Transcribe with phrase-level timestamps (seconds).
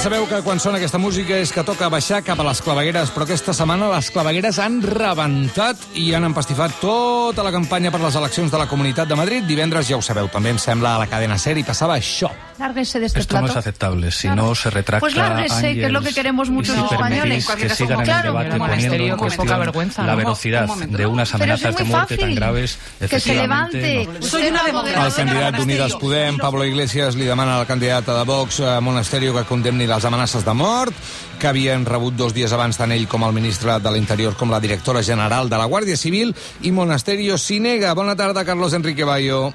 [0.00, 3.26] sabeu que quan sona aquesta música és que toca baixar cap a les clavegueres, però
[3.26, 8.48] aquesta setmana les clavegueres han rebentat i han empastifat tota la campanya per les eleccions
[8.52, 9.44] de la Comunitat de Madrid.
[9.44, 12.32] Divendres, ja ho sabeu, també em sembla a la cadena SER i passava això.
[12.60, 13.46] Lárguese de este Esto plato.
[13.46, 14.10] no es aceptable.
[14.10, 14.42] Si Claro.
[14.48, 17.46] no se retracta Pues lárguese, que es lo que queremos muchos si españoles.
[17.46, 18.38] que sigan en Claro.
[18.38, 20.16] el debate poniendo en cuestión la ¿no?
[20.16, 22.78] velocidad Un de unas amenazas de muerte tan graves,
[23.08, 24.06] Que se levante.
[24.20, 24.26] no.
[24.26, 25.06] Soy una demócrata.
[25.06, 29.44] El candidat d'Unides Podem, Pablo Iglesias, li demana al candidat de Vox, a Monasterio, que
[29.44, 30.92] condemni les amenaces de mort
[31.38, 34.60] que havien rebut dos dies abans tant ell com el ministre de l'Interior com la
[34.60, 37.94] directora general de la Guàrdia Civil i Monasterio s'hi nega.
[37.94, 39.54] Bona tarda, Carlos Enrique Bayo.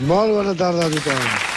[0.00, 1.47] Molt bona tarda a tothom.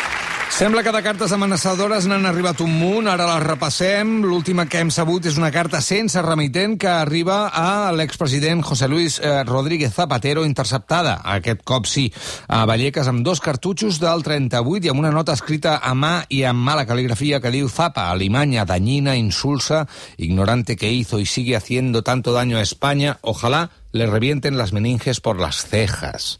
[0.61, 4.19] Sembla que de cartes amenaçadores n'han arribat un munt, ara les repassem.
[4.21, 9.15] L'última que hem sabut és una carta sense remitent que arriba a l'expresident José Luis
[9.17, 12.03] eh, Rodríguez Zapatero, interceptada, aquest cop sí,
[12.45, 16.43] a Vallecas, amb dos cartutxos del 38 i amb una nota escrita a mà i
[16.45, 22.03] amb mala caligrafia que diu Zapa, alimaña, dañina, insulsa, ignorante que hizo y sigue haciendo
[22.03, 26.37] tanto daño a España, ojalá le revienten las meninges por las cejas.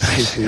[0.00, 0.46] Sí, sí.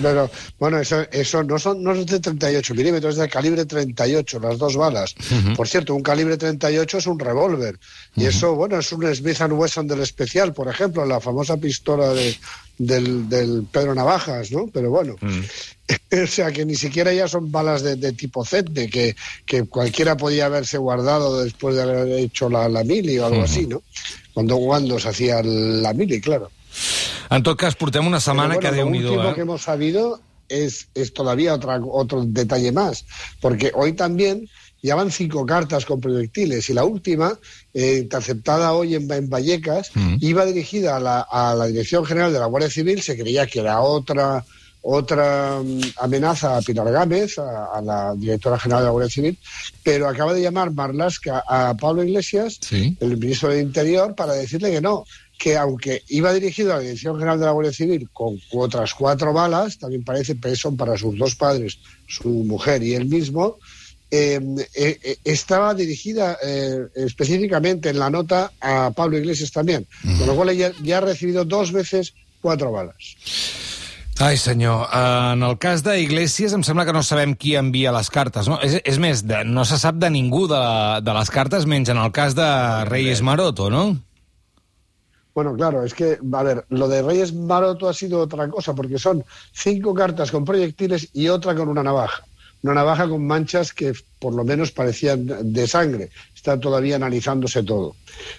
[0.00, 4.40] Pero, bueno, eso, eso no, son, no es de 38 milímetros, es de calibre 38,
[4.40, 5.14] las dos balas.
[5.56, 7.78] Por cierto, un calibre 38 es un revólver.
[8.16, 12.36] Y eso, bueno, es un Smith Wesson del especial, por ejemplo, la famosa pistola de,
[12.78, 14.66] del, del Pedro Navajas, ¿no?
[14.72, 15.16] Pero bueno.
[16.22, 19.16] o sea, que ni siquiera ya son balas de, de tipo Z, de que,
[19.46, 23.66] que cualquiera podía haberse guardado después de haber hecho la, la mili o algo así,
[23.66, 23.82] ¿no?
[24.32, 26.50] Cuando, cuando se hacía la mili, claro.
[27.32, 29.34] En tot cas, portem una setmana Pero que bueno, déu nhi lo último eh?
[29.34, 33.04] que hemos sabido es, es todavía otra, otro detalle más,
[33.40, 34.48] porque hoy también
[34.82, 37.38] ya van cinco cartas con proyectiles y la última,
[37.72, 40.16] eh, interceptada hoy en, en Vallecas, Mm.
[40.20, 43.60] iba dirigida a la, a la Dirección General de la Guardia Civil, se creía que
[43.60, 44.44] era otra
[44.84, 49.38] otra mm, amenaza a Pilar Gámez, a, a la directora general de la Guardia Civil,
[49.84, 52.96] pero acaba de llamar Marlaska a Pablo Iglesias, Sí.
[53.00, 55.04] el ministro del Interior, para decirle que no,
[55.42, 59.32] que aunque iba dirigido a la Dirección General de la Guardia Civil con otras cuatro
[59.32, 63.58] balas, también parece que son para sus dos padres, su mujer y él mismo,
[64.08, 64.38] eh,
[64.76, 69.84] eh, estaba dirigida eh, específicamente en la nota a Pablo Iglesias también,
[70.16, 73.16] con lo cual ya, ya ha recibido dos veces cuatro balas.
[74.20, 78.46] Ai, senyor, en el cas d'Iglesias em sembla que no sabem qui envia les cartes,
[78.46, 78.60] no?
[78.62, 80.62] És, és més, de, no se sap de ningú de,
[81.02, 82.46] de les cartes, menys en el cas de
[82.86, 83.96] Reyes Maroto, no?
[85.34, 88.98] Bueno, claro, es que, a ver, lo de Reyes Maroto ha sido otra cosa, porque
[88.98, 92.24] son cinco cartas con proyectiles y otra con una navaja.
[92.62, 96.10] Una navaja con manchas que por lo menos parecían de sangre.
[96.32, 97.96] Está todavía analizándose todo.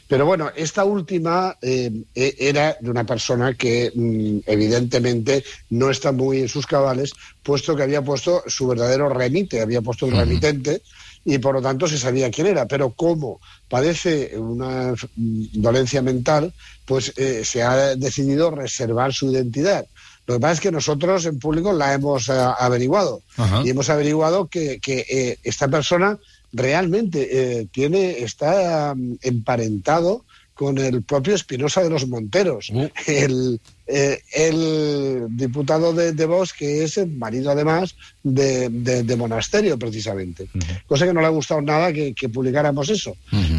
[0.07, 6.13] Pero bueno, esta última eh, e- era de una persona que mm, evidentemente no está
[6.13, 7.11] muy en sus cabales,
[7.41, 10.83] puesto que había puesto su verdadero remite, había puesto el remitente
[11.25, 12.67] y por lo tanto se sabía quién era.
[12.67, 13.39] Pero como
[13.69, 16.53] padece una dolencia mental,
[16.85, 19.85] pues eh, se ha decidido reservar su identidad.
[20.25, 23.61] Lo que pasa es que nosotros en público la hemos eh, averiguado Ajá.
[23.65, 26.17] y hemos averiguado que, que, eh, esta persona
[26.53, 30.23] realmente eh, tiene está mm, emparentado
[30.53, 32.87] con el propio Espinosa de los Monteros, Uh.
[33.07, 39.15] el, eh, el diputado de, de Vox, que es el marido además de, de- de
[39.15, 40.47] Monasterio, precisamente.
[40.87, 43.15] Cosa que no le ha gustado nada que, que publicáramos eso.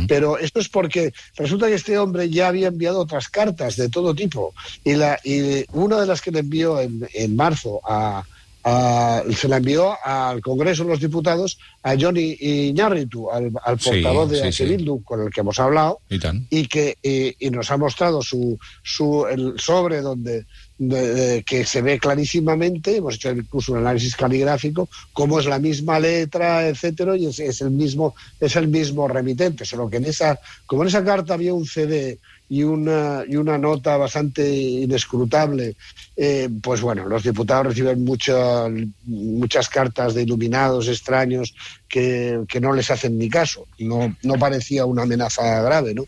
[0.08, 4.14] Pero esto es porque resulta que este hombre ya había enviado otras cartas de todo
[4.14, 4.54] tipo.
[4.84, 8.24] Y, la, y una de las que le envió en, en marzo a,
[8.64, 13.90] a- se la envió al Congreso de los Diputados a Johnny Iñárritu, al, al Sí,
[13.90, 14.64] portavoz de sí.
[14.64, 16.00] Bildu, con el que hemos hablado,
[16.50, 16.96] y que
[17.38, 22.96] y nos ha mostrado su, su el sobre donde de- de- que se ve clarísimamente,
[22.96, 27.60] hemos hecho incluso un análisis caligráfico, cómo es la misma letra, etcétera, y es, es
[27.60, 31.54] el mismo es el mismo remitente, solo que en esa como en esa carta había
[31.54, 32.18] un CD
[32.48, 35.76] y una y una nota bastante inescrutable,
[36.16, 38.70] eh, pues bueno, los diputados reciben muchas
[39.04, 41.54] muchas cartas de iluminados extraños
[41.88, 46.04] que, que no les hacen ni caso, no no parecía una amenaza grave, ¿no?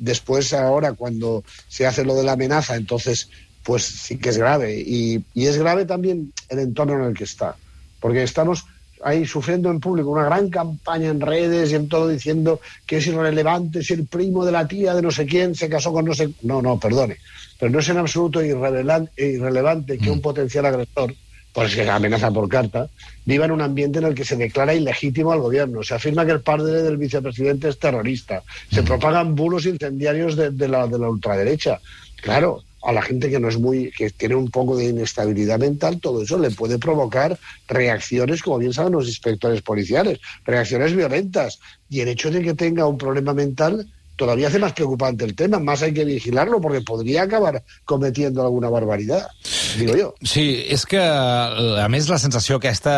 [0.00, 3.28] Después, ahora, cuando se hace lo de la amenaza, entonces,
[3.62, 4.80] pues sí que es grave.
[4.80, 7.54] Y, y es grave también el entorno en el que está.
[8.00, 8.64] Porque estamos
[9.04, 13.06] ahí sufriendo en público una gran campaña en redes y en todo diciendo que es
[13.06, 16.14] irrelevante si el primo de la tía de no sé quién se casó con no
[16.14, 16.30] sé...
[16.42, 17.16] No, no, perdone.
[17.58, 21.14] Pero no es en absoluto irrelevante que un potencial agresor
[21.52, 22.88] pues que amenaza por carta,
[23.24, 25.82] viva en un ambiente en el que se declara ilegítimo al gobierno.
[25.82, 28.42] Se afirma que el padre del vicepresidente es terrorista.
[28.70, 31.80] Se propagan bulos incendiarios de, de la, de la ultraderecha.
[32.22, 36.00] Claro, a la gente que no es muy, que tiene un poco de inestabilidad mental,
[36.00, 37.38] todo eso le puede provocar
[37.68, 41.60] reacciones, como bien saben los inspectores policiales, reacciones violentas.
[41.88, 43.86] Y el hecho de que tenga un problema mental
[44.20, 48.68] todavía hace más preocupante el tema, más hay que vigilarlo porque podria acabar cometiendo alguna
[48.68, 49.30] barbaritat,
[49.78, 50.10] digo jo.
[50.20, 52.92] Sí, és que, a més, la sensació aquesta,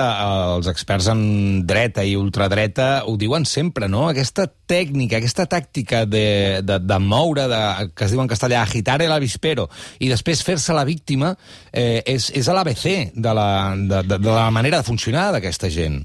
[0.56, 1.22] els experts en
[1.68, 4.08] dreta i ultradreta ho diuen sempre, no?
[4.10, 7.62] Aquesta tècnica, aquesta tàctica de, de, de moure, de,
[7.94, 9.68] que es diu en castellà, agitar el avispero,
[10.02, 11.36] i després fer-se la víctima,
[11.70, 15.70] eh, és, és a l'ABC de, la, de, de, de la manera de funcionar d'aquesta
[15.70, 16.02] gent.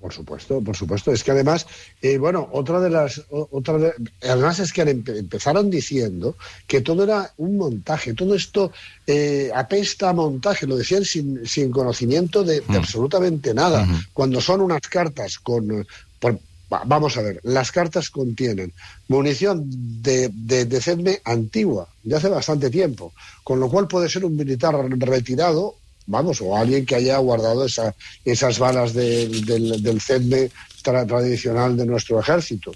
[0.00, 1.10] Por supuesto, por supuesto.
[1.10, 1.66] Es que además,
[2.02, 3.22] eh, bueno, otra de las.
[3.30, 8.72] Otra de, además es que empezaron diciendo que todo era un montaje, todo esto
[9.06, 12.76] eh, apesta a montaje, lo decían sin, sin conocimiento de, de mm.
[12.76, 13.88] absolutamente nada.
[14.12, 15.86] Cuando son unas cartas con.
[16.20, 16.38] Por,
[16.68, 18.72] vamos a ver, las cartas contienen
[19.08, 19.64] munición
[20.02, 23.12] de, de, de CEDME antigua, de hace bastante tiempo,
[23.44, 25.76] con lo cual puede ser un militar retirado
[26.06, 27.94] vamos, o alguien que haya guardado esa,
[28.24, 30.50] esas balas de, del, del CEDME
[30.82, 32.72] tra tradicional de nuestro ejército.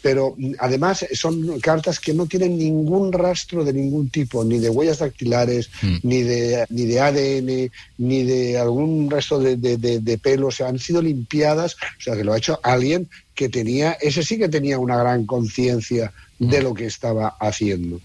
[0.00, 4.70] Pero mm, además son cartas que no tienen ningún rastro de ningún tipo, ni de
[4.70, 5.96] huellas dactilares, mm.
[6.04, 10.48] ni, de, ni de ADN, ni de algún resto de, de, de, de pelo.
[10.48, 14.22] O sea, han sido limpiadas, o sea, que lo ha hecho alguien que tenía, ese
[14.22, 16.62] sí que tenía una gran conciencia de mm.
[16.62, 18.00] lo que estaba haciendo.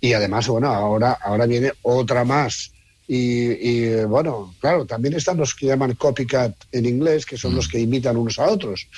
[0.00, 2.73] Y además, bueno, ahora, ahora viene otra más
[3.06, 7.56] y, y, bueno, claro, también están los que llaman copycat en inglés, que son mm.
[7.56, 8.88] los que imitan unos a otros.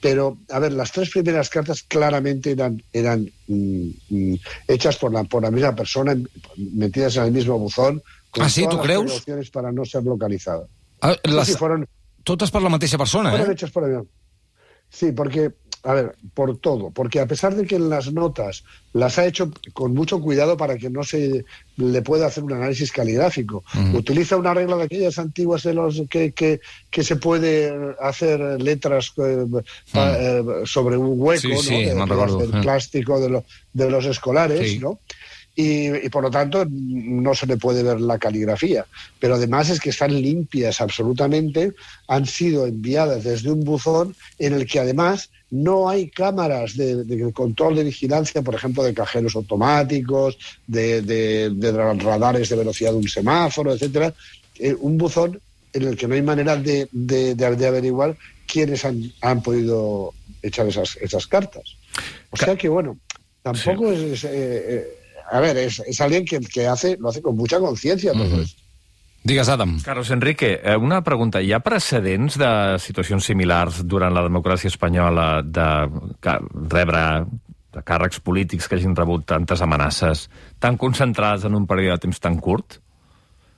[0.00, 4.34] Pero, a ver, las tres primeras cartas claramente eran, eran mm, mm,
[4.68, 6.16] hechas por la, por la misma persona,
[6.56, 9.50] metidas en el mismo buzón, con ah, sí, todas ¿tú las creus?
[9.50, 10.68] para no ser localizadas.
[11.00, 11.48] Ah, las...
[11.48, 11.88] sí, fueron,
[12.22, 13.52] totes per la mateixa persona, fueron eh?
[13.52, 14.02] hechas por el...
[14.88, 15.50] Sí, porque
[15.86, 19.52] a ver, por todo, porque a pesar de que en las notas las ha hecho
[19.72, 21.44] con mucho cuidado para que no se
[21.76, 23.62] le pueda hacer un análisis caligráfico,
[23.94, 26.60] utiliza una regla de aquellas antiguas de los que, que,
[26.90, 29.58] que se puede hacer letras eh, mm.
[29.94, 31.62] eh, sobre un hueco, sí, ¿no?
[31.62, 34.78] Sí, de, de, del plástico de, lo, de los escolares, sí.
[34.80, 34.98] ¿no?
[35.56, 38.84] Y, y, por lo tanto no se le puede ver la caligrafía.
[39.18, 41.72] Pero además es que están limpias absolutamente,
[42.06, 47.32] han sido enviadas desde un buzón en el que además no hay cámaras de, de
[47.32, 50.36] control de vigilancia, por ejemplo, de cajeros automáticos,
[50.66, 54.12] de, de, de radares de velocidad de un semáforo, etcétera.
[54.58, 55.40] Eh, un buzón
[55.72, 58.16] en el que no hay manera de, de, averiguar
[58.46, 60.12] quiénes han, han, podido
[60.42, 61.76] echar esas, esas cartas.
[62.30, 62.98] O sea que, bueno,
[63.42, 64.04] tampoco sí.
[64.04, 64.12] es...
[64.12, 67.58] es eh, eh, a ver, es, es alguien que, que, hace, lo hace con mucha
[67.58, 68.42] conciencia todo uh -huh.
[68.42, 68.62] esto.
[69.26, 69.80] Digues, Adam.
[69.82, 71.42] Carlos Enrique, eh, una pregunta.
[71.42, 75.66] Hi ha precedents de situacions similars durant la democràcia espanyola de
[76.70, 77.26] rebre
[77.74, 82.20] de càrrecs polítics que hagin rebut tantes amenaces tan concentrades en un període de temps
[82.20, 82.78] tan curt?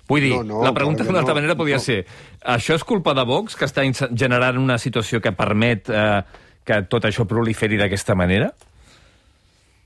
[0.09, 1.85] Vull dir, no, no, la pregunta d'una altra no, manera podria no.
[1.85, 2.07] ser
[2.41, 3.85] això és culpa de Vox, que està
[4.17, 6.23] generant una situació que permet eh,
[6.65, 8.55] que tot això proliferi d'aquesta manera?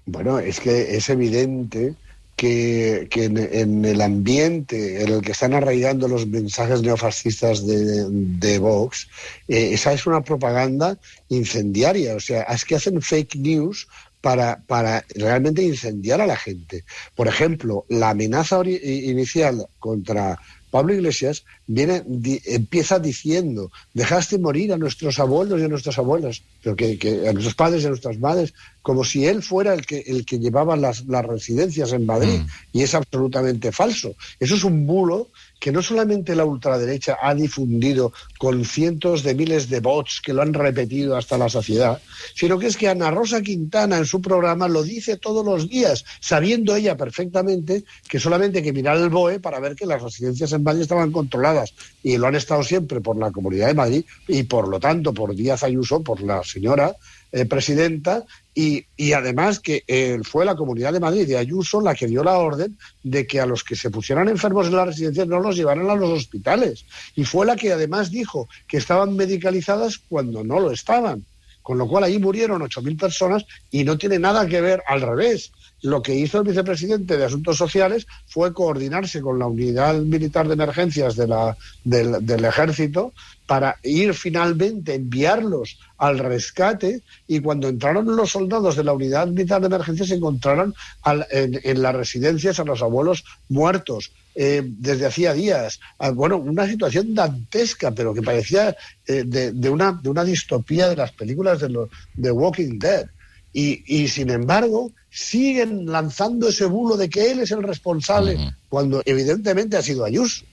[0.07, 1.95] Bueno, es que es evidente
[2.37, 8.59] que, que en, el ambiente en el que están arraigando los mensajes neofascistas de, de
[8.59, 9.09] Vox,
[9.47, 12.17] eh, esa es una propaganda incendiaria.
[12.17, 13.87] O sea, es que hacen fake news
[14.21, 16.85] para, para realmente incendiar a la gente.
[17.15, 20.39] Por ejemplo, la amenaza inicial contra
[20.73, 26.43] Pablo Iglesias viene, di, empieza diciendo, dejaste morir a nuestros abuelos y a nuestras abuelas,
[26.63, 29.85] pero que, que, a nuestros padres y a nuestras madres, como si él fuera el
[29.85, 32.79] que, el que llevaba las, las residencias en Madrid, mm.
[32.79, 34.15] y es absolutamente falso.
[34.41, 35.29] Eso es un bulo
[35.63, 40.43] que no solamente la ultraderecha ha difundido con cientos de miles de bots que lo
[40.43, 42.03] han repetido hasta la saciedad,
[42.35, 46.05] sino que es que Ana Rosa Quintana en su programa lo dice todos los días,
[46.19, 50.53] sabiendo ella perfectamente que solamente hay que mirar el BOE para ver que las residencias
[50.53, 51.75] en Madrid estaban controladas.
[52.03, 55.33] Y lo han estado siempre por la Comunidad de Madrid y por lo tanto por
[55.33, 56.97] Díaz Ayuso, por la señora
[57.31, 61.95] eh, presidenta, y, y, además que eh, fue la Comunidad de Madrid de Ayuso la
[61.95, 65.27] que dio la orden de que a los que se pusieran enfermos en las residencias
[65.27, 66.85] no los llevaran a los hospitales.
[67.17, 71.25] Y fue la que además dijo que estaban medicalizadas cuando no lo estaban.
[71.63, 75.53] Con lo cual ahí murieron 8.000 personas y no tiene nada que ver al revés.
[75.83, 80.55] Lo que hizo el vicepresidente de Asuntos Sociales fue coordinarse con la unidad militar de
[80.55, 83.13] emergencias de la, del, ejército
[83.47, 89.61] para ir finalmente, enviarlos al rescate y cuando entraron los soldados de la unidad militar
[89.61, 95.07] de emergencia se encontraron al, en, en, las residencias a los abuelos muertos eh, desde
[95.07, 95.79] hacía días.
[95.99, 98.75] Ah, bueno, una situación dantesca, pero que parecía
[99.07, 103.07] eh, de, de, una, de una distopía de las películas de, lo, de Walking Dead.
[103.53, 108.39] Y, y, sin embargo, siguen lanzando ese bulo de que él es el responsable, uh
[108.39, 108.57] -huh.
[108.69, 110.45] cuando evidentemente ha sido Ayuso.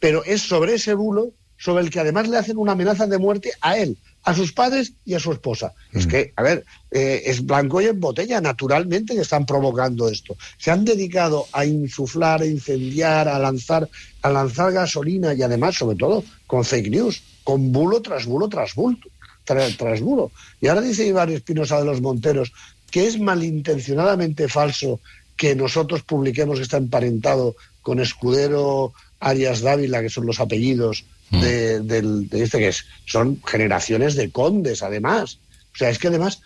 [0.00, 3.50] Pero es sobre ese bulo sobre el que además le hacen una amenaza de muerte
[3.60, 5.74] a él, a sus padres y a su esposa.
[5.92, 10.36] Es que, a ver, eh, es blanco y en botella, naturalmente que están provocando esto.
[10.58, 13.88] Se han dedicado a insuflar, a incendiar, a lanzar,
[14.22, 18.74] a lanzar gasolina y además, sobre todo, con fake news, con bulo tras bulo tras
[18.74, 18.98] bulo.
[19.48, 20.30] Tras, tras bulo.
[20.60, 22.52] Y ahora dice Iván Espinosa de los Monteros
[22.90, 25.00] que es malintencionadamente falso
[25.36, 31.80] que nosotros publiquemos que está emparentado con Escudero, Arias Dávila, que son los apellidos de,
[31.80, 35.38] de, de, este que es, son generaciones de condes, además.
[35.74, 36.42] O sea, es que además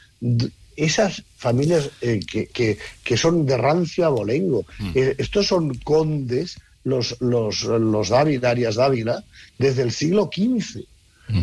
[0.76, 4.90] esas familias eh, que, que, que, son de rancio abolengo, mm.
[4.94, 9.24] eh, estos son condes, los, los, los Dávila, Arias Dávila,
[9.58, 10.84] desde el siglo XV.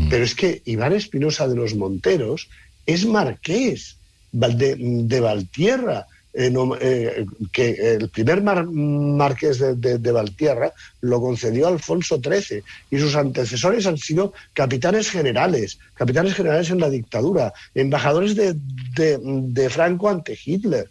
[0.10, 2.50] Pero es que Iván Espinosa de los Monteros
[2.86, 3.98] es marqués
[4.32, 11.20] de, de Valtierra, eh, eh, que el primer mar, marqués de, de, de, Valtierra lo
[11.20, 17.52] concedió Alfonso XIII y sus antecesores han sido capitanes generales, capitanes generales en la dictadura,
[17.74, 18.56] embajadores de,
[18.96, 20.90] de Franco ante Hitler.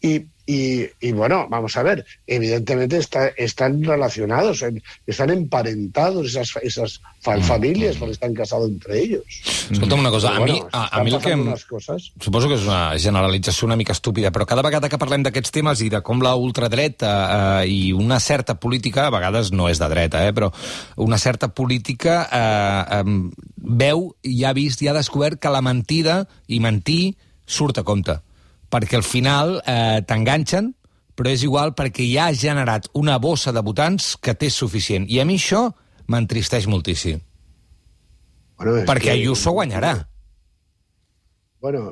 [0.00, 4.64] Y, y, y, bueno, vamos a ver, evidentemente está, están relacionados,
[5.06, 9.22] están emparentados esas, esas familias porque están casados entre ellos.
[9.70, 11.30] Escolta'm una cosa, a, bueno, mi, a, a mi el que...
[11.30, 11.54] Em...
[11.68, 12.10] Coses.
[12.18, 15.84] Suposo que és una generalització una mica estúpida, però cada vegada que parlem d'aquests temes
[15.86, 17.12] i de com la ultradreta
[17.62, 20.48] eh, i una certa política, a vegades no és de dreta, eh, però
[20.98, 23.04] una certa política eh, eh,
[23.84, 27.14] veu i ha vist i ha descobert que la mentida i mentir
[27.46, 28.18] surt a compte
[28.70, 30.72] perquè al final eh, t'enganxen,
[31.18, 35.08] però és igual perquè ja ha generat una bossa de votants que té suficient.
[35.10, 35.66] I a mi això
[36.10, 37.20] m'entristeix moltíssim.
[38.60, 39.16] Bueno, perquè que...
[39.18, 39.94] Ayuso guanyarà.
[41.60, 41.90] Bueno,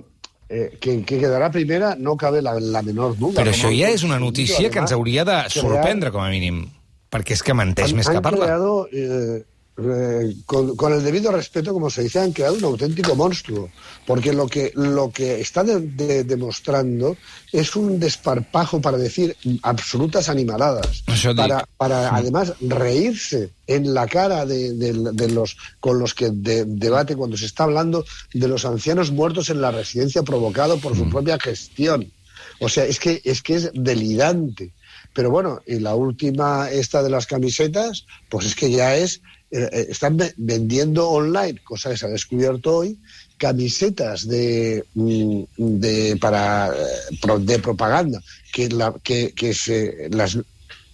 [0.49, 3.37] eh, que, que quedarà primera no cabe la, la menor duda.
[3.41, 6.65] Però això ja és una notícia que ens hauria de sorprendre, com a mínim,
[7.13, 8.49] perquè és que menteix més que parla.
[8.49, 9.43] Creado, eh,
[9.81, 13.71] eh, con, con, el debido respeto, como se dice, han creado un auténtico monstruo,
[14.07, 17.17] porque lo que, lo que está de, de, demostrando
[17.53, 21.05] es un desparpajo para decir absolutas animaladas,
[21.37, 27.37] para, para además reírse en la cara de, de los con los que debate cuando
[27.37, 28.05] se está hablando
[28.35, 31.11] de los ancianos muertos en la residencia provocado por su mm.
[31.11, 32.11] propia gestión.
[32.59, 34.73] O sea, es que es que es delirante.
[35.13, 39.21] Pero bueno, y la última, esta de las camisetas, pues es que ya es
[39.51, 42.99] están vendiendo online, cosa que se ha descubierto hoy,
[43.39, 48.21] camisetas de, mm, de para eh, de propaganda
[48.53, 48.69] que,
[49.03, 50.37] que, que se las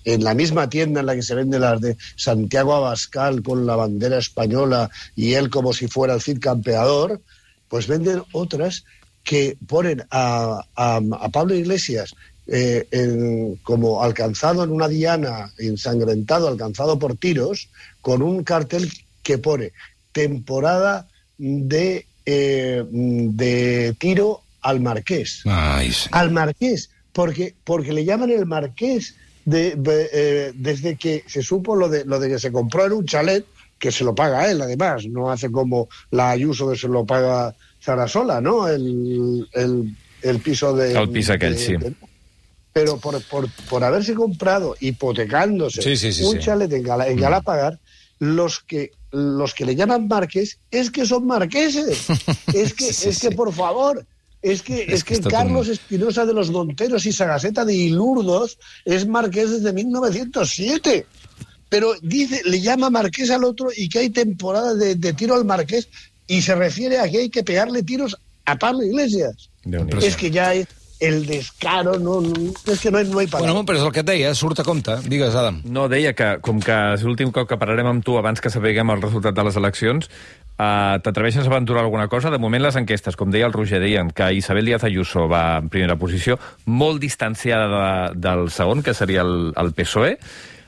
[0.04, 3.74] en la misma tienda en la que se venden las de Santiago Abascal con la
[3.74, 7.22] bandera española y él como si fuera el Cid campeador,
[7.68, 8.84] pues venden otras
[9.22, 12.14] que ponen a, a, Pablo Iglesias
[12.46, 17.70] eh, en, como alcanzado en una diana, ensangrentado, alcanzado por tiros,
[18.04, 18.92] con un cartel
[19.22, 19.72] que pone
[20.12, 21.08] temporada
[21.38, 25.40] de, eh, de tiro al marqués.
[25.46, 26.10] Ay, sí.
[26.12, 29.14] Al marqués, porque, porque le llaman el marqués
[29.46, 32.92] de, de, eh, desde que se supo lo de, lo de que se compró en
[32.92, 33.46] un chalet,
[33.78, 37.54] que se lo paga él, además, no hace como la Ayuso que se lo paga
[37.80, 38.68] Sarasola, ¿no?
[38.68, 40.92] El, el, el piso de...
[40.92, 41.74] El piso aquell, de, sí.
[42.70, 47.16] Pero por, por, por, haberse comprado, hipotecándose, sí, sí, sí, un chalet en, Gala, en
[47.16, 47.78] Galapagar,
[48.18, 52.06] los que los que le llaman marques es que son marqueses.
[52.54, 54.04] es que, es que por favor,
[54.42, 58.58] es que, es, es que, que Carlos Espinosa de los Monteros y Sagaseta de Ilurdos
[58.84, 61.06] es marqués desde 1907.
[61.68, 65.44] Pero dice, le llama marqués al otro y que hay temporada de, de tiro al
[65.44, 65.88] marqués
[66.26, 69.50] y se refiere a que hay que pegarle tiros a Pablo Iglesias.
[70.02, 70.66] Es que ya es
[71.06, 73.46] el descaro, no, no, és que no, no hi parla.
[73.46, 74.96] Bueno, però és el que et deia, surt a compte.
[75.10, 75.60] Digues, Adam.
[75.64, 78.92] No, deia que, com que és l'últim cop que parlarem amb tu abans que sapiguem
[78.94, 80.08] el resultat de les eleccions,
[80.56, 82.32] uh, t'atreveixes a aventurar alguna cosa?
[82.32, 85.70] De moment les enquestes, com deia el Roger, deien que Isabel Díaz Ayuso va en
[85.72, 90.16] primera posició, molt distanciada de, del segon, que seria el, el PSOE,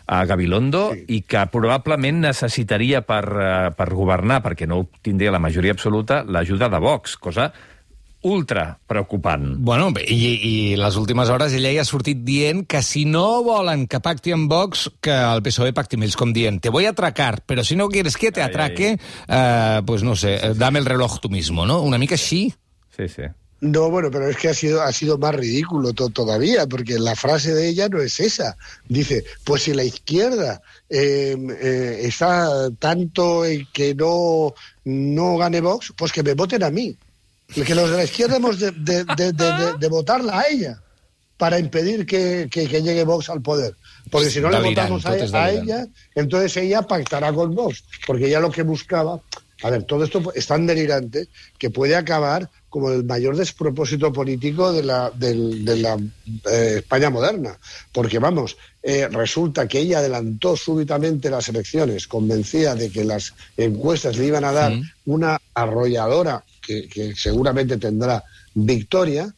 [0.07, 1.01] a Gabilondo sí.
[1.17, 6.71] i que probablement necessitaria per, uh, per governar, perquè no tindria la majoria absoluta, l'ajuda
[6.71, 7.51] de Vox, cosa
[8.27, 9.55] ultra preocupant.
[9.63, 10.19] Bueno, i,
[10.49, 14.35] i les últimes hores ella ja ha sortit dient que si no volen que pacti
[14.35, 17.65] amb Vox, que el PSOE pacti amb ells, com dient, te voy a atracar, pero
[17.65, 19.79] si no quieres que te atraque, ai, ai.
[19.79, 20.59] Eh, pues no sé, sí.
[20.59, 21.81] dame el reloj tú mismo, ¿no?
[21.83, 22.53] Una mica així.
[22.97, 23.31] Sí, sí.
[23.61, 27.17] No, bueno, pero es que ha sido, ha sido más ridículo to todavía, porque la
[27.17, 28.57] frase de ella no es esa.
[28.87, 34.53] Dice, pues si la izquierda eh, eh, está tanto en que no,
[34.85, 36.97] no gane Vox, pues que me voten a mí.
[37.55, 39.33] Que los de la izquierda hemos de, de, de,
[39.79, 40.83] de votarla a ella
[41.37, 43.75] para impedir que, que, que, llegue Vox al poder.
[44.11, 48.41] Porque si no le votamos a, a ella, entonces ella pactará con Vox, porque ella
[48.41, 49.21] lo que buscaba...
[49.63, 54.71] A ver, todo esto es tan delirante que puede acabar como el mayor despropósito político
[54.71, 55.97] de la, de, de la
[56.51, 57.59] eh, España moderna.
[57.91, 64.19] Porque, vamos, eh, resulta que ella adelantó súbitamente las elecciones, convencida de que las encuestas
[64.19, 64.75] le iban a dar
[65.07, 69.33] una arrolladora que, que seguramente tendrá victoria,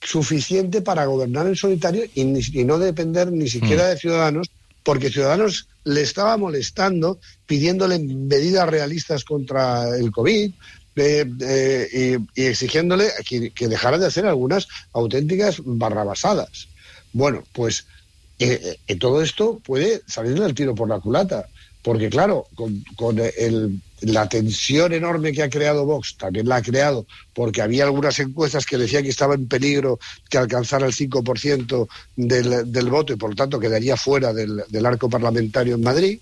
[0.00, 3.88] suficiente para gobernar en solitario y, ni, y no depender ni siquiera mm.
[3.88, 4.50] de Ciudadanos,
[4.82, 10.52] porque Ciudadanos le estaba molestando, pidiéndole medidas realistas contra el COVID,
[10.96, 16.68] eh, eh, y, y, exigiéndole que, que, dejara de hacer algunas auténticas barrabasadas.
[17.12, 17.86] Bueno, pues
[18.38, 21.48] eh, eh todo esto puede salirle al tiro por la culata,
[21.86, 22.48] porque claro,
[22.96, 27.84] con, el, la tensión enorme que ha creado Vox, también la ha creado porque había
[27.84, 33.12] algunas encuestas que decían que estaba en peligro que alcanzara el 5% del, del voto
[33.12, 36.18] y por lo tanto quedaría fuera del arco parlamentario en Madrid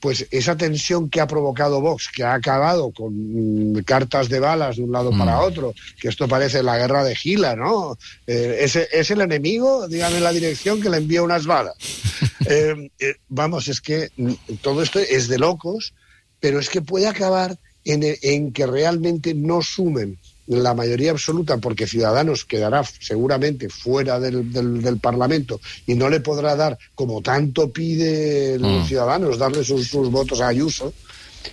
[0.00, 4.76] pues esa tensión que ha provocado Vox, que ha acabado con mm, cartas de balas
[4.76, 5.18] de un lado mm.
[5.18, 7.96] para otro, que esto parece la guerra de Gila, ¿no?
[8.26, 11.76] Eh, es, es, el enemigo, dígame la dirección, que le envía unas balas.
[12.46, 15.94] eh, eh, vamos, es que mm, todo esto es de locos,
[16.38, 21.86] pero es que puede acabar en, en que realmente no sumen la mayoría absoluta, porque
[21.86, 27.70] Ciudadanos quedará seguramente fuera del, del, del, Parlamento y no le podrá dar, como tanto
[27.70, 28.86] pide los mm.
[28.86, 30.92] Ciudadanos, darle sus, sus, votos a Ayuso,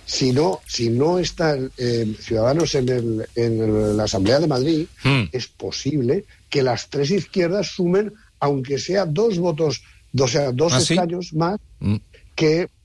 [0.04, 5.24] si no, si no están eh, Ciudadanos en, el, en la Asamblea de Madrid, mm.
[5.32, 9.82] es posible que las tres izquierdas sumen, aunque sea dos votos,
[10.18, 11.36] o sea, dos ¿Ah, escaños sí?
[11.36, 11.96] más mm.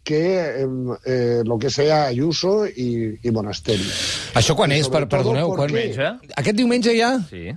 [0.08, 0.24] Que
[0.64, 0.66] eh,
[1.06, 2.90] eh, lo que sea Ayuso i,
[3.22, 3.84] i Monasteri.
[4.40, 4.88] Això quan és?
[4.88, 5.68] Per, perdoneu, quan...
[5.72, 6.14] Diumenge?
[6.40, 7.18] Aquest diumenge ja?
[7.30, 7.50] Sí.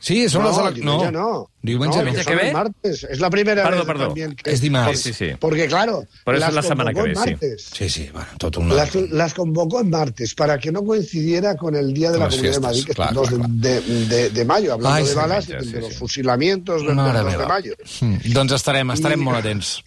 [0.00, 0.78] Sí, són no, les elec...
[0.80, 0.94] no.
[1.12, 1.24] no.
[1.60, 2.12] Diumenge no, no.
[2.16, 2.46] que, que ve?
[2.54, 3.02] martes.
[3.04, 4.06] Es la primera perdó, vez perdó.
[4.06, 4.50] también que...
[4.50, 4.98] Es dimarts.
[5.02, 5.36] Sí, sí, sí.
[5.38, 7.30] Porque, claro, Pero eso las es la semana que ve, sí.
[7.32, 7.66] martes.
[7.74, 8.74] Sí, sí, bueno, tot un...
[8.74, 12.40] Las, las, convocó en martes para que no coincidiera con el día de la Comunidad
[12.40, 14.96] fiestas, de Madrid, que clar, es el 2 clar, de, de, de, de, mayo, hablando
[14.96, 17.74] Ai, de balas, sí, de, sí, de los fusilamientos del Mare 2 de mayo.
[18.00, 19.82] Mm, doncs estarem, estarem I- molt atents.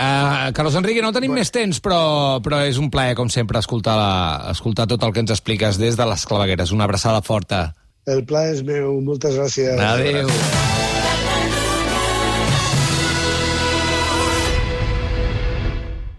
[0.00, 1.42] Uh, Carlos Enrique, no tenim bueno.
[1.42, 4.12] més temps, però, però és un plaer, com sempre, escoltar, la,
[4.54, 6.72] escoltar tot el que ens expliques des de les clavegueres.
[6.72, 7.66] Una abraçada forta.
[8.08, 9.76] El pla és meu, moltes gràcies.
[9.76, 10.79] Adéu.